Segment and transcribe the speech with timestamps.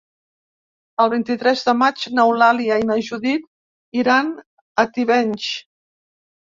[1.05, 3.49] El vint-i-tres de maig n'Eulàlia i na Judit
[4.03, 4.35] iran
[4.87, 5.57] a Tivenys.